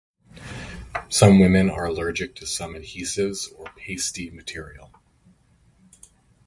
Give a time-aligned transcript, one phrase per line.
[1.09, 4.89] Some women are allergic to some adhesives or pastie material.